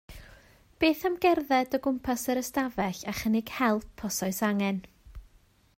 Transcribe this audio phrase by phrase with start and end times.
[0.83, 4.81] Beth am gerdded o gwmpas yr ystafell a chynnig help os oes angen?